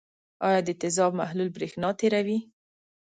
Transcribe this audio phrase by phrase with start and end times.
[0.47, 2.39] آیا د تیزاب محلول برېښنا تیروي؟